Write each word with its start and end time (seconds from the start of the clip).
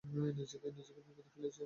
নিজেকে 0.37 0.67
বিপদে 0.75 1.01
ফেলেছ। 1.29 1.55